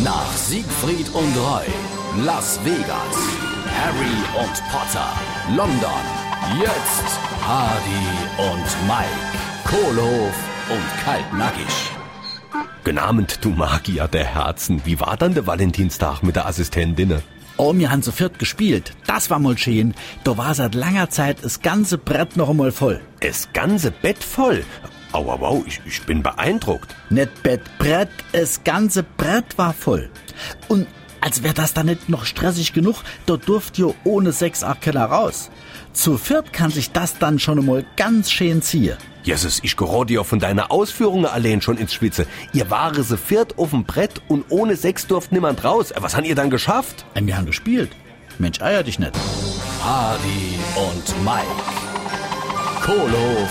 Nach 0.00 0.32
Siegfried 0.36 1.06
und 1.12 1.36
Roy, 1.36 1.66
Las 2.24 2.58
Vegas, 2.64 3.16
Harry 3.78 4.42
und 4.42 4.62
Potter, 4.72 5.12
London, 5.54 6.02
jetzt 6.58 7.20
Hardy 7.46 8.08
und 8.38 8.88
Mike, 8.88 9.28
Kohlhof 9.64 10.34
und 10.70 11.04
Kaltnackig. 11.04 11.90
Genamend, 12.82 13.44
du 13.44 13.50
Magier 13.50 14.08
der 14.08 14.24
Herzen. 14.24 14.80
Wie 14.84 14.98
war 14.98 15.16
dann 15.16 15.34
der 15.34 15.46
Valentinstag 15.46 16.22
mit 16.22 16.36
der 16.36 16.46
Assistentin? 16.46 17.22
Oh, 17.58 17.72
wir 17.76 17.90
haben 17.92 18.02
zu 18.02 18.10
viert 18.10 18.38
gespielt. 18.38 18.94
Das 19.06 19.30
war 19.30 19.38
mal 19.38 19.56
schön. 19.58 19.94
Da 20.24 20.36
war 20.36 20.54
seit 20.54 20.74
langer 20.74 21.10
Zeit 21.10 21.36
das 21.42 21.60
ganze 21.60 21.98
Brett 21.98 22.36
noch 22.36 22.48
einmal 22.48 22.72
voll. 22.72 23.00
Das 23.20 23.50
ganze 23.52 23.90
Bett 23.90 24.24
voll. 24.24 24.64
Au, 25.12 25.30
au, 25.30 25.44
au, 25.44 25.64
ich, 25.66 25.80
ich 25.84 26.02
bin 26.02 26.22
beeindruckt. 26.22 26.94
Nicht 27.10 27.42
Bett, 27.42 27.60
Brett, 27.78 28.08
das 28.32 28.64
ganze 28.64 29.02
Brett 29.02 29.58
war 29.58 29.72
voll. 29.74 30.08
Und 30.68 30.86
als 31.20 31.42
wäre 31.42 31.54
das 31.54 31.74
dann 31.74 31.86
nicht 31.86 32.08
noch 32.08 32.24
stressig 32.24 32.72
genug, 32.72 32.96
da 33.26 33.36
durft 33.36 33.78
ihr 33.78 33.94
ohne 34.04 34.32
sechs 34.32 34.64
auch 34.64 34.80
keiner 34.80 35.04
raus. 35.04 35.50
Zu 35.92 36.16
viert 36.16 36.52
kann 36.52 36.70
sich 36.70 36.90
das 36.92 37.18
dann 37.18 37.38
schon 37.38 37.58
einmal 37.58 37.84
ganz 37.96 38.30
schön 38.30 38.62
ziehen. 38.62 38.96
Jesus, 39.22 39.60
ich 39.62 39.76
gerate 39.76 40.14
ja 40.14 40.24
von 40.24 40.40
deiner 40.40 40.72
Ausführungen 40.72 41.26
allein 41.26 41.60
schon 41.60 41.76
ins 41.76 41.94
Schwitze. 41.94 42.26
Ihr 42.52 42.70
ware 42.70 43.04
se 43.04 43.16
viert 43.16 43.56
auf 43.56 43.70
dem 43.70 43.84
Brett 43.84 44.20
und 44.26 44.44
ohne 44.48 44.74
sechs 44.74 45.06
durft 45.06 45.30
niemand 45.30 45.62
raus. 45.62 45.92
Was 45.96 46.16
habt 46.16 46.26
ihr 46.26 46.34
dann 46.34 46.50
geschafft? 46.50 47.04
Äh, 47.14 47.20
Wir 47.24 47.36
haben 47.36 47.46
gespielt. 47.46 47.90
Mensch, 48.38 48.60
eier 48.60 48.82
dich 48.82 48.98
nicht. 48.98 49.12
Hardy 49.84 50.58
und 50.74 51.24
Mike, 51.24 51.62
Kohlhof 52.84 53.50